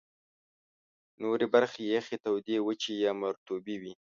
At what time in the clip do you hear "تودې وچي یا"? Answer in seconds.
2.23-3.11